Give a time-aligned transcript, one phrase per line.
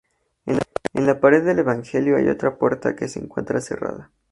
[0.47, 4.09] En la pared del Evangelio hay otra una puerta que se encuentra cerrada.